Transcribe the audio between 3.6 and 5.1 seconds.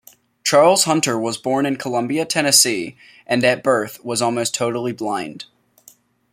birth was almost totally